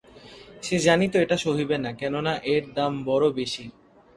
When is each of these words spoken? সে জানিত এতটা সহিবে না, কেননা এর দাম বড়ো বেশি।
সে 0.63 0.75
জানিত 0.79 1.13
এতটা 1.15 1.37
সহিবে 1.45 1.77
না, 1.77 1.91
কেননা 1.93 2.33
এর 2.53 2.63
দাম 2.77 2.91
বড়ো 3.07 3.29
বেশি। 3.39 3.63